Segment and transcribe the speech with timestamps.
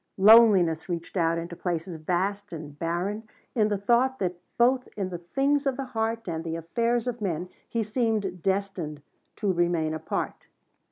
[0.17, 3.21] Loneliness reached out into places vast and barren
[3.53, 7.21] in the thought that both in the things of the heart and the affairs of
[7.21, 9.03] men he seemed destined
[9.35, 10.47] to remain apart.